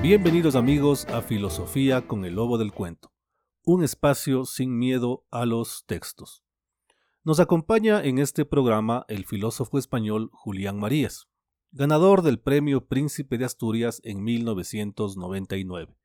Bienvenidos 0.00 0.54
amigos 0.54 1.06
a 1.06 1.22
Filosofía 1.22 2.06
con 2.06 2.24
el 2.24 2.36
Lobo 2.36 2.56
del 2.56 2.72
Cuento, 2.72 3.12
un 3.64 3.82
espacio 3.82 4.44
sin 4.44 4.78
miedo 4.78 5.26
a 5.32 5.44
los 5.44 5.86
textos. 5.86 6.44
Nos 7.24 7.40
acompaña 7.40 8.04
en 8.04 8.20
este 8.20 8.44
programa 8.44 9.04
el 9.08 9.26
filósofo 9.26 9.76
español 9.76 10.30
Julián 10.32 10.78
Marías, 10.78 11.26
ganador 11.72 12.22
del 12.22 12.38
Premio 12.38 12.86
Príncipe 12.86 13.38
de 13.38 13.44
Asturias 13.46 14.00
en 14.04 14.22
1999 14.22 15.96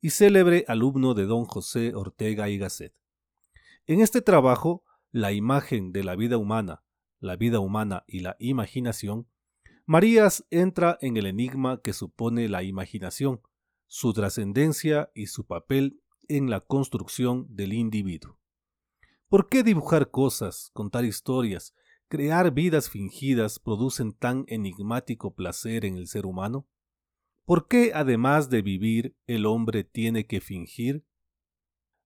y 0.00 0.08
célebre 0.08 0.64
alumno 0.66 1.12
de 1.12 1.26
don 1.26 1.44
José 1.44 1.94
Ortega 1.94 2.48
y 2.48 2.56
Gasset. 2.56 2.94
En 3.86 4.00
este 4.00 4.22
trabajo, 4.22 4.84
La 5.12 5.32
imagen 5.32 5.92
de 5.92 6.02
la 6.02 6.16
vida 6.16 6.38
humana, 6.38 6.82
la 7.20 7.36
vida 7.36 7.60
humana 7.60 8.04
y 8.06 8.20
la 8.20 8.36
imaginación, 8.38 9.28
Marías 9.86 10.46
entra 10.50 10.96
en 11.02 11.18
el 11.18 11.26
enigma 11.26 11.82
que 11.82 11.92
supone 11.92 12.48
la 12.48 12.62
imaginación, 12.62 13.42
su 13.86 14.14
trascendencia 14.14 15.10
y 15.14 15.26
su 15.26 15.46
papel 15.46 16.00
en 16.26 16.48
la 16.48 16.60
construcción 16.60 17.46
del 17.50 17.74
individuo. 17.74 18.38
¿Por 19.28 19.50
qué 19.50 19.62
dibujar 19.62 20.10
cosas, 20.10 20.70
contar 20.72 21.04
historias, 21.04 21.74
crear 22.08 22.52
vidas 22.52 22.88
fingidas 22.88 23.58
producen 23.58 24.14
tan 24.14 24.46
enigmático 24.48 25.34
placer 25.34 25.84
en 25.84 25.96
el 25.96 26.06
ser 26.06 26.24
humano? 26.24 26.66
¿Por 27.44 27.68
qué, 27.68 27.92
además 27.94 28.48
de 28.48 28.62
vivir, 28.62 29.16
el 29.26 29.44
hombre 29.44 29.84
tiene 29.84 30.26
que 30.26 30.40
fingir? 30.40 31.04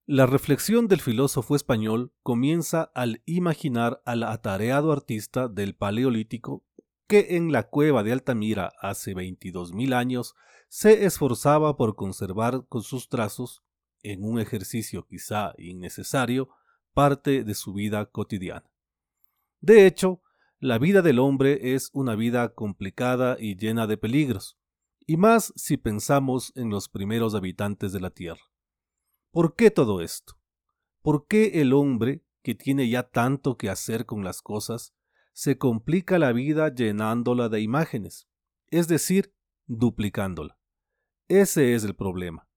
La 0.05 0.27
reflexión 0.27 0.89
del 0.89 1.01
filósofo 1.01 1.55
español 1.55 2.13
comienza 2.25 2.91
al 2.95 3.23
imaginar 3.25 4.03
al 4.05 4.25
atareado 4.25 4.91
artista 4.91 5.47
del 5.47 5.77
Paleolítico 5.77 6.65
que 7.09 7.37
en 7.37 7.51
la 7.53 7.65
cueva 7.65 8.03
de 8.05 8.13
Altamira 8.13 8.73
hace 8.81 9.15
22.000 9.15 9.95
años 9.95 10.35
se 10.69 11.07
esforzaba 11.07 11.77
por 11.77 11.97
conservar 11.97 12.67
con 12.69 12.83
sus 12.83 13.09
trazos, 13.09 13.65
en 14.03 14.23
un 14.23 14.39
ejercicio 14.39 15.07
quizá 15.07 15.55
innecesario, 15.57 16.51
parte 16.93 17.43
de 17.45 17.55
su 17.55 17.73
vida 17.73 18.07
cotidiana. 18.07 18.71
De 19.61 19.87
hecho, 19.87 20.21
la 20.61 20.79
vida 20.79 21.03
del 21.03 21.19
hombre 21.19 21.75
es 21.75 21.91
una 21.95 22.15
vida 22.15 22.55
complicada 22.55 23.37
y 23.41 23.57
llena 23.57 23.87
de 23.87 23.97
peligros, 23.97 24.59
y 25.07 25.17
más 25.17 25.53
si 25.57 25.79
pensamos 25.79 26.53
en 26.57 26.69
los 26.69 26.89
primeros 26.89 27.35
habitantes 27.35 27.93
de 27.93 28.01
la 28.01 28.11
Tierra. 28.11 28.43
¿Por 29.31 29.57
qué 29.57 29.71
todo 29.71 30.03
esto? 30.03 30.35
¿Por 31.01 31.27
qué 31.27 31.63
el 31.63 31.73
hombre, 31.73 32.23
que 32.43 32.55
tiene 32.55 32.89
ya 32.89 33.05
tanto 33.05 33.57
que 33.57 33.71
hacer 33.71 34.05
con 34.05 34.23
las 34.23 34.43
cosas, 34.43 34.95
se 35.39 35.57
complica 35.57 36.19
la 36.19 36.33
vida 36.33 36.75
llenándola 36.75 37.49
de 37.49 37.61
imágenes, 37.61 38.29
es 38.73 38.89
decir, 38.89 39.33
duplicándola? 39.67 40.59
Ese 41.29 41.75
es 41.75 41.85
el 41.85 41.95
problema. 41.95 42.49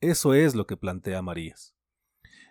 Eso 0.00 0.32
es 0.32 0.54
lo 0.54 0.68
que 0.68 0.76
plantea 0.76 1.20
Marías 1.20 1.74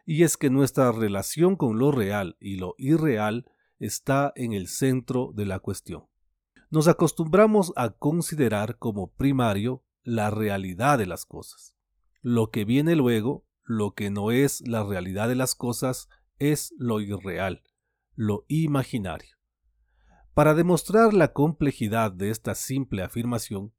y 0.06 0.23
es 0.23 0.35
que 0.35 0.50
nuestra 0.50 0.91
relación 0.91 1.56
con 1.56 1.79
lo 1.79 1.94
real 1.94 2.35
y 2.41 2.57
lo 2.57 2.75
irreal 2.78 3.45
está 3.79 4.34
en 4.35 4.51
el 4.51 4.68
centro 4.68 5.31
de 5.34 5.45
la 5.45 5.59
cuestión. 5.59 6.03
Nos 6.69 6.90
acostumbramos 6.90 7.72
a 7.78 7.91
considerar 7.91 8.78
como 8.78 9.13
primario 9.13 9.85
la 10.03 10.29
realidad 10.29 10.97
de 10.97 11.06
las 11.06 11.25
cosas. 11.25 11.78
Lo 12.22 12.50
que 12.50 12.66
viene 12.66 12.97
luego, 12.97 13.45
lo 13.63 13.94
que 13.94 14.09
no 14.09 14.31
es 14.31 14.68
la 14.68 14.84
realidad 14.84 15.29
de 15.29 15.35
las 15.35 15.56
cosas, 15.56 16.09
es 16.40 16.74
lo 16.78 17.00
irreal, 17.00 17.63
lo 18.16 18.44
imaginario. 18.50 19.41
Para 20.34 20.53
demostrar 20.53 21.14
la 21.14 21.34
complejidad 21.34 22.09
de 22.14 22.30
esta 22.30 22.56
simple 22.56 23.03
afirmación, 23.03 23.74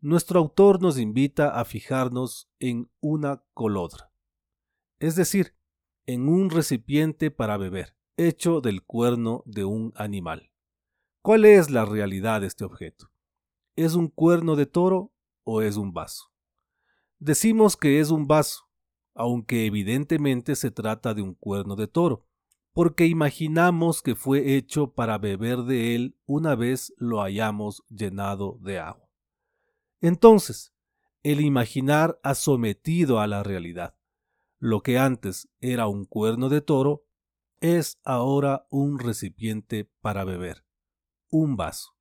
nuestro 0.00 0.38
autor 0.38 0.80
nos 0.80 0.98
invita 0.98 1.58
a 1.58 1.64
fijarnos 1.64 2.48
en 2.60 2.88
una 3.00 3.42
colodra, 3.54 4.12
es 5.00 5.16
decir, 5.16 5.56
en 6.06 6.28
un 6.28 6.50
recipiente 6.50 7.32
para 7.32 7.56
beber, 7.56 7.96
hecho 8.16 8.60
del 8.60 8.84
cuerno 8.84 9.42
de 9.46 9.64
un 9.64 9.92
animal. 9.96 10.52
¿Cuál 11.22 11.44
es 11.44 11.70
la 11.70 11.84
realidad 11.84 12.40
de 12.40 12.46
este 12.46 12.64
objeto? 12.64 13.10
¿Es 13.74 13.94
un 13.94 14.06
cuerno 14.06 14.54
de 14.54 14.66
toro 14.66 15.12
o 15.42 15.60
es 15.60 15.76
un 15.76 15.92
vaso? 15.92 16.32
Decimos 17.18 17.76
que 17.76 17.98
es 17.98 18.10
un 18.10 18.28
vaso, 18.28 18.70
aunque 19.12 19.66
evidentemente 19.66 20.54
se 20.54 20.70
trata 20.70 21.14
de 21.14 21.22
un 21.22 21.34
cuerno 21.34 21.74
de 21.74 21.88
toro, 21.88 22.25
porque 22.76 23.06
imaginamos 23.06 24.02
que 24.02 24.14
fue 24.14 24.54
hecho 24.54 24.92
para 24.92 25.16
beber 25.16 25.62
de 25.62 25.94
él 25.94 26.14
una 26.26 26.54
vez 26.54 26.92
lo 26.98 27.22
hayamos 27.22 27.82
llenado 27.88 28.58
de 28.60 28.78
agua. 28.78 29.08
Entonces, 30.02 30.74
el 31.22 31.40
imaginar 31.40 32.20
ha 32.22 32.34
sometido 32.34 33.18
a 33.18 33.26
la 33.28 33.42
realidad. 33.42 33.96
Lo 34.58 34.82
que 34.82 34.98
antes 34.98 35.48
era 35.62 35.86
un 35.86 36.04
cuerno 36.04 36.50
de 36.50 36.60
toro 36.60 37.06
es 37.62 37.98
ahora 38.04 38.66
un 38.68 38.98
recipiente 38.98 39.90
para 40.02 40.24
beber, 40.24 40.66
un 41.30 41.56
vaso. 41.56 41.96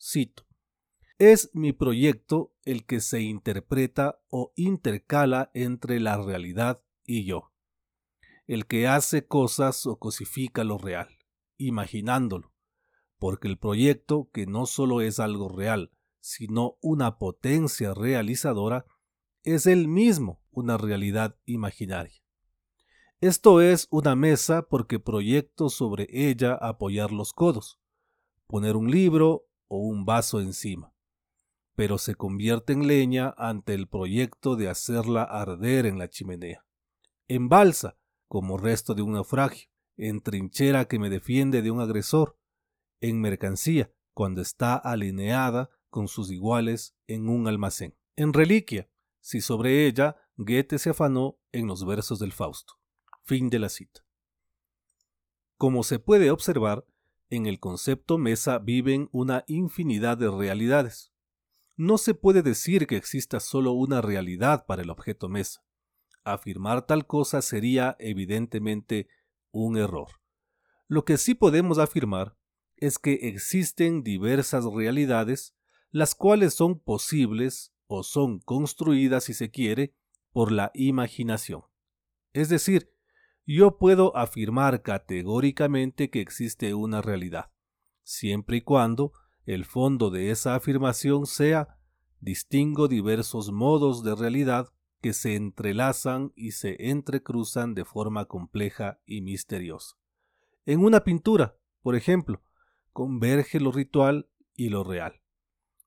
Cito. 0.00 0.46
Es 1.18 1.50
mi 1.52 1.74
proyecto 1.74 2.54
el 2.64 2.86
que 2.86 3.00
se 3.00 3.20
interpreta 3.20 4.22
o 4.30 4.54
intercala 4.56 5.50
entre 5.52 6.00
la 6.00 6.16
realidad 6.16 6.82
y 7.04 7.26
yo. 7.26 7.53
El 8.46 8.66
que 8.66 8.86
hace 8.86 9.26
cosas 9.26 9.86
o 9.86 9.98
cosifica 9.98 10.64
lo 10.64 10.76
real, 10.76 11.08
imaginándolo, 11.56 12.52
porque 13.18 13.48
el 13.48 13.56
proyecto, 13.56 14.28
que 14.34 14.46
no 14.46 14.66
solo 14.66 15.00
es 15.00 15.18
algo 15.18 15.48
real, 15.48 15.92
sino 16.20 16.76
una 16.82 17.16
potencia 17.16 17.94
realizadora, 17.94 18.84
es 19.44 19.66
él 19.66 19.88
mismo 19.88 20.42
una 20.50 20.76
realidad 20.76 21.36
imaginaria. 21.46 22.22
Esto 23.22 23.62
es 23.62 23.88
una 23.90 24.14
mesa 24.14 24.68
porque 24.68 24.98
proyecto 24.98 25.70
sobre 25.70 26.06
ella 26.10 26.54
apoyar 26.54 27.12
los 27.12 27.32
codos, 27.32 27.80
poner 28.46 28.76
un 28.76 28.90
libro 28.90 29.46
o 29.68 29.78
un 29.78 30.04
vaso 30.04 30.40
encima, 30.42 30.92
pero 31.74 31.96
se 31.96 32.14
convierte 32.14 32.74
en 32.74 32.86
leña 32.86 33.34
ante 33.38 33.72
el 33.72 33.88
proyecto 33.88 34.56
de 34.56 34.68
hacerla 34.68 35.22
arder 35.22 35.86
en 35.86 35.98
la 35.98 36.10
chimenea, 36.10 36.66
en 37.26 37.48
balsa 37.48 37.96
como 38.28 38.56
resto 38.56 38.94
de 38.94 39.02
un 39.02 39.12
naufragio, 39.12 39.68
en 39.96 40.20
trinchera 40.20 40.86
que 40.86 40.98
me 40.98 41.10
defiende 41.10 41.62
de 41.62 41.70
un 41.70 41.80
agresor, 41.80 42.38
en 43.00 43.20
mercancía 43.20 43.92
cuando 44.12 44.40
está 44.40 44.76
alineada 44.76 45.70
con 45.90 46.08
sus 46.08 46.30
iguales 46.30 46.96
en 47.06 47.28
un 47.28 47.46
almacén, 47.46 47.96
en 48.16 48.32
reliquia 48.32 48.88
si 49.20 49.40
sobre 49.40 49.86
ella 49.86 50.16
Goethe 50.36 50.78
se 50.78 50.90
afanó 50.90 51.38
en 51.52 51.66
los 51.66 51.86
versos 51.86 52.18
del 52.18 52.32
Fausto. 52.32 52.74
Fin 53.22 53.48
de 53.48 53.58
la 53.58 53.68
cita. 53.68 54.04
Como 55.56 55.82
se 55.82 55.98
puede 55.98 56.30
observar, 56.30 56.84
en 57.30 57.46
el 57.46 57.58
concepto 57.58 58.18
mesa 58.18 58.58
viven 58.58 59.08
una 59.12 59.44
infinidad 59.46 60.18
de 60.18 60.30
realidades. 60.30 61.12
No 61.76 61.96
se 61.96 62.14
puede 62.14 62.42
decir 62.42 62.86
que 62.86 62.96
exista 62.96 63.40
solo 63.40 63.72
una 63.72 64.02
realidad 64.02 64.66
para 64.66 64.82
el 64.82 64.90
objeto 64.90 65.28
mesa. 65.28 65.64
Afirmar 66.24 66.86
tal 66.86 67.06
cosa 67.06 67.42
sería 67.42 67.96
evidentemente 67.98 69.08
un 69.50 69.76
error. 69.76 70.08
Lo 70.88 71.04
que 71.04 71.18
sí 71.18 71.34
podemos 71.34 71.78
afirmar 71.78 72.36
es 72.76 72.98
que 72.98 73.28
existen 73.28 74.02
diversas 74.02 74.64
realidades, 74.64 75.54
las 75.90 76.14
cuales 76.14 76.54
son 76.54 76.80
posibles 76.80 77.74
o 77.86 78.02
son 78.02 78.40
construidas, 78.40 79.24
si 79.24 79.34
se 79.34 79.50
quiere, 79.50 79.94
por 80.32 80.50
la 80.50 80.70
imaginación. 80.74 81.62
Es 82.32 82.48
decir, 82.48 82.90
yo 83.46 83.78
puedo 83.78 84.16
afirmar 84.16 84.82
categóricamente 84.82 86.10
que 86.10 86.20
existe 86.20 86.74
una 86.74 87.02
realidad, 87.02 87.52
siempre 88.02 88.58
y 88.58 88.60
cuando 88.62 89.12
el 89.46 89.64
fondo 89.66 90.10
de 90.10 90.30
esa 90.30 90.54
afirmación 90.54 91.26
sea 91.26 91.78
distingo 92.20 92.88
diversos 92.88 93.52
modos 93.52 94.02
de 94.02 94.14
realidad 94.14 94.72
que 95.04 95.12
se 95.12 95.34
entrelazan 95.34 96.32
y 96.34 96.52
se 96.52 96.88
entrecruzan 96.88 97.74
de 97.74 97.84
forma 97.84 98.24
compleja 98.24 99.02
y 99.04 99.20
misteriosa. 99.20 99.98
En 100.64 100.82
una 100.82 101.04
pintura, 101.04 101.58
por 101.82 101.94
ejemplo, 101.94 102.42
converge 102.94 103.60
lo 103.60 103.70
ritual 103.70 104.30
y 104.56 104.70
lo 104.70 104.82
real. 104.82 105.20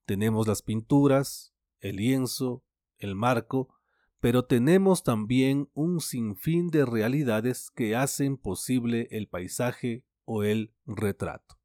Tenemos 0.06 0.48
las 0.48 0.62
pinturas, 0.62 1.56
el 1.80 1.96
lienzo, 1.96 2.64
el 3.00 3.16
marco, 3.16 3.74
pero 4.20 4.46
tenemos 4.46 5.02
también 5.02 5.72
un 5.74 6.00
sinfín 6.00 6.68
de 6.68 6.86
realidades 6.86 7.72
que 7.72 7.96
hacen 7.96 8.38
posible 8.38 9.08
el 9.10 9.28
paisaje 9.28 10.06
o 10.26 10.44
el 10.44 10.76
retrato. 10.86 11.58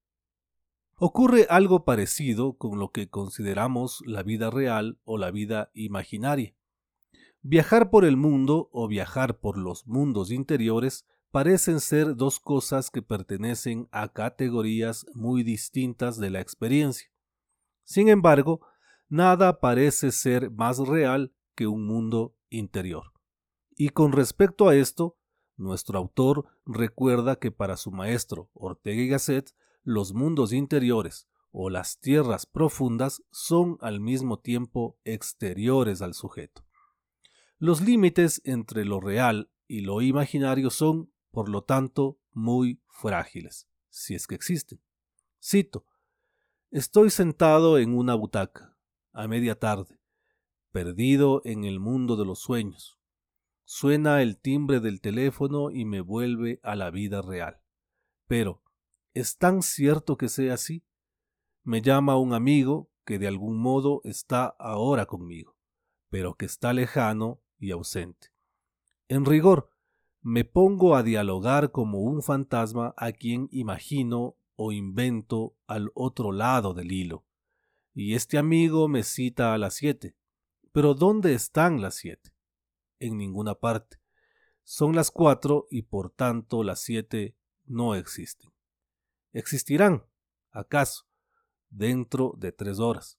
Ocurre 0.97 1.47
algo 1.51 1.85
parecido 1.85 2.55
con 2.57 2.79
lo 2.79 2.93
que 2.93 3.11
consideramos 3.11 4.03
la 4.07 4.23
vida 4.23 4.49
real 4.49 4.99
o 5.05 5.19
la 5.19 5.31
vida 5.31 5.71
imaginaria. 5.75 6.55
Viajar 7.45 7.91
por 7.91 8.05
el 8.05 8.17
mundo 8.17 8.69
o 8.73 8.87
viajar 8.87 9.41
por 9.41 9.59
los 9.59 9.85
mundos 9.89 10.31
interiores 10.31 11.07
parecen 11.33 11.81
ser 11.81 12.15
dos 12.15 12.39
cosas 12.39 12.89
que 12.89 13.03
pertenecen 13.03 13.89
a 13.91 14.13
categorías 14.13 15.07
muy 15.13 15.43
distintas 15.43 16.19
de 16.19 16.31
la 16.31 16.41
experiencia. 16.41 17.11
Sin 17.83 18.09
embargo, 18.09 18.61
nada 19.09 19.59
parece 19.59 20.13
ser 20.13 20.53
más 20.53 20.79
real 20.79 21.35
que 21.57 21.67
un 21.67 21.85
mundo 21.85 22.37
interior. 22.49 23.13
Y 23.75 23.89
con 23.89 24.13
respecto 24.13 24.69
a 24.69 24.77
esto, 24.77 25.19
nuestro 25.57 25.99
autor 25.99 26.47
recuerda 26.65 27.37
que 27.37 27.51
para 27.51 27.77
su 27.77 27.91
maestro 27.91 28.51
Ortega 28.53 29.03
y 29.03 29.09
Gasset, 29.09 29.53
los 29.83 30.15
mundos 30.15 30.53
interiores 30.53 31.27
o 31.51 31.71
las 31.71 31.99
tierras 31.99 32.47
profundas 32.47 33.25
son 33.33 33.79
al 33.81 33.99
mismo 33.99 34.39
tiempo 34.39 34.97
exteriores 35.03 36.03
al 36.03 36.15
sujeto. 36.15 36.63
Los 37.63 37.81
límites 37.81 38.43
entre 38.45 38.85
lo 38.85 38.99
real 38.99 39.49
y 39.69 39.83
lo 39.83 40.03
imaginario 40.03 40.69
son, 40.69 41.13
por 41.31 41.49
lo 41.49 41.63
tanto, 41.63 42.19
muy 42.33 42.83
frágiles, 42.89 43.69
si 43.89 44.17
es 44.17 44.27
que 44.27 44.35
existen. 44.35 44.83
Cito, 45.41 45.87
Estoy 46.73 47.11
sentado 47.11 47.79
en 47.79 47.97
una 47.97 48.17
butaca, 48.17 48.77
a 49.13 49.29
media 49.29 49.61
tarde, 49.61 50.01
perdido 50.73 51.41
en 51.45 51.63
el 51.63 51.79
mundo 51.79 52.17
de 52.17 52.25
los 52.25 52.41
sueños. 52.41 52.99
Suena 53.63 54.23
el 54.23 54.41
timbre 54.41 54.81
del 54.81 55.01
teléfono 55.01 55.71
y 55.71 55.85
me 55.85 56.01
vuelve 56.01 56.59
a 56.65 56.75
la 56.75 56.91
vida 56.91 57.23
real. 57.23 57.61
Pero, 58.27 58.65
¿es 59.15 59.39
tan 59.39 59.63
cierto 59.63 60.17
que 60.17 60.29
sea 60.29 60.55
así? 60.55 60.85
Me 61.63 61.81
llama 61.81 62.17
un 62.17 62.35
amigo 62.35 62.91
que 63.05 63.21
de 63.21 63.29
algún 63.29 63.59
modo 63.59 64.01
está 64.03 64.47
ahora 64.47 65.07
conmigo, 65.07 65.57
pero 66.11 66.35
que 66.35 66.47
está 66.47 66.73
lejano 66.73 67.39
ausente. 67.71 68.29
En 69.09 69.25
rigor, 69.25 69.71
me 70.21 70.45
pongo 70.45 70.95
a 70.95 71.03
dialogar 71.03 71.73
como 71.73 72.01
un 72.01 72.23
fantasma 72.23 72.95
a 72.97 73.13
quien 73.13 73.49
imagino 73.51 74.37
o 74.57 74.73
invento 74.73 75.57
al 75.67 75.91
otro 75.95 76.33
lado 76.33 76.75
del 76.75 76.93
hilo. 76.93 77.25
Y 77.95 78.15
este 78.15 78.39
amigo 78.39 78.89
me 78.89 79.03
cita 79.03 79.53
a 79.53 79.59
las 79.59 79.75
siete. 79.75 80.17
Pero 80.73 80.95
¿dónde 80.95 81.35
están 81.35 81.83
las 81.83 81.97
siete? 81.97 82.33
En 82.99 83.19
ninguna 83.19 83.55
parte. 83.55 83.99
Son 84.63 84.95
las 84.95 85.11
cuatro 85.11 85.67
y 85.71 85.83
por 85.83 86.11
tanto 86.11 86.63
las 86.63 86.81
siete 86.81 87.37
no 87.65 87.95
existen. 87.95 88.51
Existirán, 89.33 90.05
acaso, 90.51 91.07
dentro 91.69 92.35
de 92.39 92.53
tres 92.53 92.79
horas. 92.79 93.19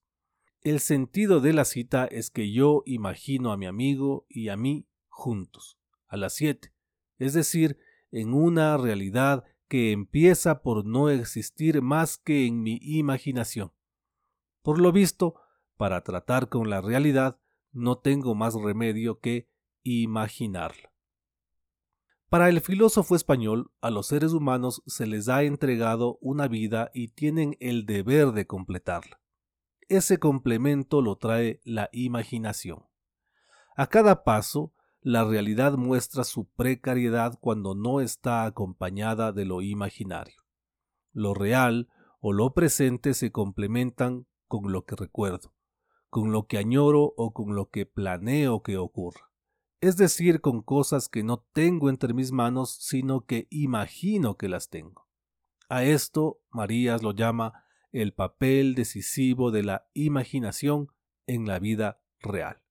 El 0.64 0.80
sentido 0.80 1.42
de 1.42 1.52
la 1.52 1.66
cita 1.66 2.06
es 2.06 2.30
que 2.30 2.54
yo 2.54 2.84
imagino 2.86 3.52
a 3.52 3.58
mi 3.58 3.66
amigo 3.66 4.26
y 4.30 4.48
a 4.48 4.56
mí 4.56 4.88
juntos, 5.10 5.78
a 6.08 6.16
las 6.16 6.36
siete, 6.36 6.74
es 7.18 7.34
decir, 7.34 7.78
en 8.12 8.34
una 8.34 8.78
realidad 8.78 9.44
que 9.68 9.92
empieza 9.92 10.62
por 10.62 10.86
no 10.86 11.10
existir 11.10 11.82
más 11.82 12.18
que 12.18 12.46
en 12.46 12.62
mi 12.62 12.80
imaginación. 12.82 13.74
Por 14.62 14.80
lo 14.80 14.94
visto, 14.94 15.36
para 15.76 16.02
tratar 16.02 16.48
con 16.48 16.70
la 16.70 16.80
realidad, 16.80 17.42
no 17.74 17.98
tengo 17.98 18.34
más 18.34 18.54
remedio 18.54 19.20
que 19.20 19.50
imaginarla. 19.82 20.94
Para 22.30 22.48
el 22.48 22.62
filósofo 22.62 23.18
español, 23.18 23.70
a 23.82 23.92
los 23.92 24.08
seres 24.08 24.32
humanos 24.32 24.82
se 24.86 25.08
les 25.08 25.28
ha 25.28 25.44
entregado 25.44 26.20
una 26.22 26.48
vida 26.48 26.90
y 26.94 27.10
tienen 27.10 27.58
el 27.60 27.86
deber 27.86 28.32
de 28.32 28.48
completarla. 28.48 29.23
Ese 29.94 30.18
complemento 30.18 31.04
lo 31.04 31.18
trae 31.18 31.62
la 31.66 31.88
imaginación. 31.92 32.84
A 33.76 33.86
cada 33.86 34.24
paso, 34.24 34.74
la 35.02 35.24
realidad 35.24 35.74
muestra 35.74 36.24
su 36.24 36.50
precariedad 36.50 37.38
cuando 37.40 37.76
no 37.76 38.02
está 38.02 38.46
acompañada 38.46 39.32
de 39.32 39.46
lo 39.46 39.62
imaginario. 39.62 40.42
Lo 41.12 41.36
real 41.36 41.90
o 42.22 42.34
lo 42.34 42.56
presente 42.56 43.14
se 43.14 43.32
complementan 43.32 44.26
con 44.48 44.72
lo 44.72 44.84
que 44.84 44.96
recuerdo, 44.96 45.54
con 46.10 46.32
lo 46.32 46.48
que 46.48 46.58
añoro 46.58 47.14
o 47.16 47.32
con 47.32 47.54
lo 47.54 47.70
que 47.70 47.86
planeo 47.86 48.64
que 48.64 48.78
ocurra. 48.78 49.30
Es 49.80 49.96
decir, 49.96 50.42
con 50.42 50.64
cosas 50.64 51.08
que 51.08 51.22
no 51.22 51.46
tengo 51.54 51.92
entre 51.92 52.16
mis 52.16 52.32
manos, 52.32 52.80
sino 52.80 53.28
que 53.28 53.46
imagino 53.52 54.38
que 54.38 54.50
las 54.50 54.70
tengo. 54.70 55.08
A 55.70 55.84
esto 55.84 56.40
Marías 56.50 57.04
lo 57.04 57.12
llama 57.12 57.64
el 57.94 58.14
papel 58.14 58.76
decisivo 58.76 59.52
de 59.52 59.64
la 59.64 59.88
imaginación 59.94 60.88
en 61.26 61.46
la 61.46 61.60
vida 61.60 62.02
real. 62.20 62.62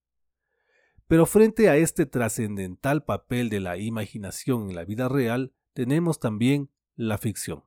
Pero 1.07 1.27
frente 1.27 1.69
a 1.69 1.77
este 1.77 2.07
trascendental 2.07 3.05
papel 3.05 3.49
de 3.49 3.61
la 3.61 3.79
imaginación 3.79 4.69
en 4.69 4.75
la 4.75 4.85
vida 4.85 5.09
real, 5.09 5.55
tenemos 5.73 6.21
también 6.21 6.71
la 6.97 7.19
ficción. 7.19 7.65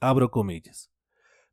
Abro 0.00 0.30
comillas. 0.30 0.90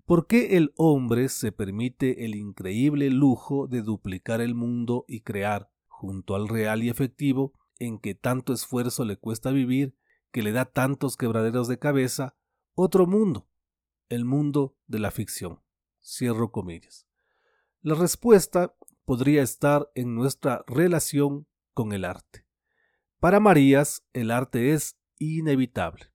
¿Por 0.06 0.28
qué 0.28 0.58
el 0.58 0.74
hombre 0.76 1.30
se 1.30 1.52
permite 1.52 2.26
el 2.26 2.36
increíble 2.36 3.10
lujo 3.10 3.68
de 3.68 3.82
duplicar 3.82 4.42
el 4.42 4.56
mundo 4.56 5.06
y 5.08 5.22
crear, 5.22 5.72
junto 5.88 6.36
al 6.36 6.48
real 6.48 6.84
y 6.84 6.90
efectivo, 6.90 7.54
en 7.78 8.00
que 8.00 8.16
tanto 8.16 8.54
esfuerzo 8.54 9.06
le 9.06 9.18
cuesta 9.18 9.52
vivir, 9.52 9.96
que 10.32 10.44
le 10.44 10.52
da 10.52 10.66
tantos 10.66 11.16
quebraderos 11.16 11.68
de 11.68 11.80
cabeza, 11.80 12.36
otro 12.74 13.08
mundo, 13.08 13.49
el 14.10 14.26
mundo 14.26 14.76
de 14.88 15.00
la 15.00 15.12
ficción? 15.12 15.62
Cierro 16.02 16.52
comillas. 16.52 17.08
La 17.82 17.96
respuesta 17.96 18.76
podría 19.06 19.42
estar 19.42 19.90
en 19.96 20.16
nuestra 20.16 20.64
relación 20.68 21.48
con 21.74 21.94
el 21.94 22.04
arte. 22.04 22.46
Para 23.20 23.40
Marías, 23.40 24.04
el 24.14 24.32
arte 24.32 24.74
es 24.74 25.00
inevitable. 25.18 26.12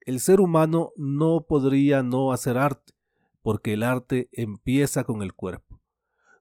El 0.00 0.20
ser 0.20 0.40
humano 0.40 0.92
no 0.96 1.46
podría 1.46 2.02
no 2.02 2.32
hacer 2.32 2.58
arte, 2.58 2.92
porque 3.42 3.74
el 3.74 3.82
arte 3.82 4.28
empieza 4.32 5.04
con 5.04 5.22
el 5.22 5.34
cuerpo. 5.34 5.80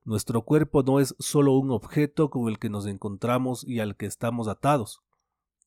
Nuestro 0.05 0.43
cuerpo 0.43 0.83
no 0.83 0.99
es 0.99 1.15
solo 1.19 1.53
un 1.53 1.71
objeto 1.71 2.29
con 2.29 2.49
el 2.49 2.59
que 2.59 2.69
nos 2.69 2.85
encontramos 2.87 3.65
y 3.65 3.79
al 3.79 3.95
que 3.95 4.05
estamos 4.05 4.47
atados. 4.47 5.01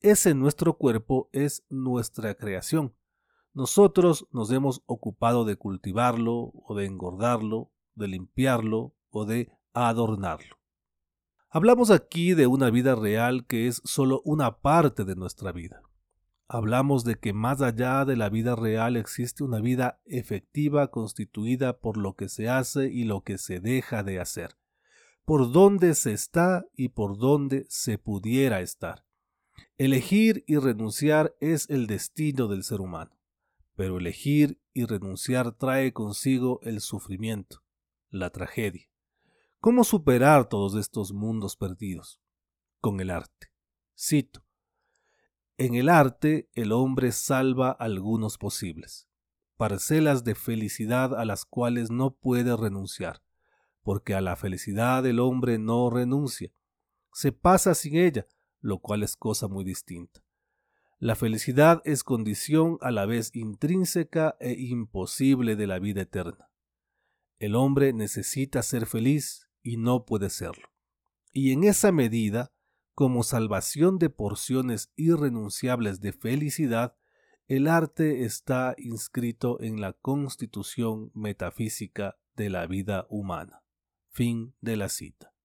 Ese 0.00 0.34
nuestro 0.34 0.76
cuerpo 0.76 1.30
es 1.32 1.64
nuestra 1.70 2.34
creación. 2.34 2.94
Nosotros 3.56 4.28
nos 4.32 4.50
hemos 4.50 4.82
ocupado 4.84 5.46
de 5.46 5.56
cultivarlo 5.56 6.52
o 6.52 6.74
de 6.74 6.84
engordarlo, 6.84 7.72
de 7.94 8.06
limpiarlo 8.06 8.94
o 9.08 9.24
de 9.24 9.50
adornarlo. 9.72 10.58
Hablamos 11.48 11.90
aquí 11.90 12.34
de 12.34 12.48
una 12.48 12.68
vida 12.68 12.94
real 12.94 13.46
que 13.46 13.66
es 13.66 13.80
solo 13.82 14.20
una 14.26 14.58
parte 14.58 15.06
de 15.06 15.16
nuestra 15.16 15.52
vida. 15.52 15.80
Hablamos 16.48 17.02
de 17.04 17.18
que 17.18 17.32
más 17.32 17.62
allá 17.62 18.04
de 18.04 18.16
la 18.16 18.28
vida 18.28 18.56
real 18.56 18.94
existe 18.94 19.42
una 19.42 19.60
vida 19.60 20.02
efectiva 20.04 20.90
constituida 20.90 21.78
por 21.78 21.96
lo 21.96 22.14
que 22.14 22.28
se 22.28 22.50
hace 22.50 22.92
y 22.92 23.04
lo 23.04 23.22
que 23.22 23.38
se 23.38 23.60
deja 23.60 24.02
de 24.02 24.20
hacer, 24.20 24.58
por 25.24 25.50
dónde 25.50 25.94
se 25.94 26.12
está 26.12 26.66
y 26.74 26.90
por 26.90 27.16
dónde 27.16 27.64
se 27.70 27.96
pudiera 27.96 28.60
estar. 28.60 29.06
Elegir 29.78 30.44
y 30.46 30.58
renunciar 30.58 31.34
es 31.40 31.70
el 31.70 31.86
destino 31.86 32.48
del 32.48 32.62
ser 32.62 32.82
humano, 32.82 33.15
pero 33.76 33.98
elegir 33.98 34.60
y 34.72 34.86
renunciar 34.86 35.52
trae 35.52 35.92
consigo 35.92 36.58
el 36.62 36.80
sufrimiento, 36.80 37.62
la 38.08 38.30
tragedia. 38.30 38.90
¿Cómo 39.60 39.84
superar 39.84 40.48
todos 40.48 40.74
estos 40.74 41.12
mundos 41.12 41.56
perdidos? 41.56 42.20
Con 42.80 43.00
el 43.00 43.10
arte. 43.10 43.52
Cito. 43.96 44.44
En 45.58 45.74
el 45.74 45.88
arte 45.88 46.48
el 46.54 46.72
hombre 46.72 47.12
salva 47.12 47.70
algunos 47.70 48.38
posibles, 48.38 49.08
parcelas 49.56 50.24
de 50.24 50.34
felicidad 50.34 51.14
a 51.14 51.24
las 51.24 51.44
cuales 51.44 51.90
no 51.90 52.14
puede 52.14 52.56
renunciar, 52.56 53.22
porque 53.82 54.14
a 54.14 54.20
la 54.20 54.36
felicidad 54.36 55.04
el 55.06 55.18
hombre 55.18 55.58
no 55.58 55.88
renuncia, 55.90 56.52
se 57.12 57.32
pasa 57.32 57.74
sin 57.74 57.96
ella, 57.96 58.26
lo 58.60 58.78
cual 58.78 59.02
es 59.02 59.16
cosa 59.16 59.48
muy 59.48 59.64
distinta. 59.64 60.25
La 60.98 61.14
felicidad 61.14 61.82
es 61.84 62.02
condición 62.02 62.78
a 62.80 62.90
la 62.90 63.04
vez 63.04 63.30
intrínseca 63.34 64.36
e 64.40 64.52
imposible 64.52 65.54
de 65.54 65.66
la 65.66 65.78
vida 65.78 66.02
eterna. 66.02 66.50
El 67.38 67.54
hombre 67.54 67.92
necesita 67.92 68.62
ser 68.62 68.86
feliz 68.86 69.46
y 69.62 69.76
no 69.76 70.06
puede 70.06 70.30
serlo. 70.30 70.68
Y 71.32 71.52
en 71.52 71.64
esa 71.64 71.92
medida, 71.92 72.50
como 72.94 73.24
salvación 73.24 73.98
de 73.98 74.08
porciones 74.08 74.90
irrenunciables 74.96 76.00
de 76.00 76.14
felicidad, 76.14 76.96
el 77.46 77.68
arte 77.68 78.24
está 78.24 78.74
inscrito 78.78 79.60
en 79.60 79.82
la 79.82 79.92
constitución 79.92 81.10
metafísica 81.12 82.16
de 82.36 82.48
la 82.48 82.66
vida 82.66 83.06
humana. 83.10 83.62
Fin 84.08 84.54
de 84.62 84.76
la 84.76 84.88
cita. 84.88 85.35